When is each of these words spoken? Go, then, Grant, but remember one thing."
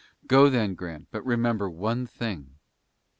Go, 0.25 0.49
then, 0.49 0.73
Grant, 0.73 1.09
but 1.11 1.23
remember 1.23 1.69
one 1.69 2.07
thing." 2.07 2.55